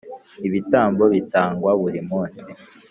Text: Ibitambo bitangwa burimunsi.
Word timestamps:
Ibitambo 0.47 1.03
bitangwa 1.13 1.71
burimunsi. 1.81 2.43